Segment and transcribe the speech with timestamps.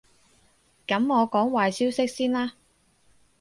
[0.87, 2.53] 噉我講壞消息先啦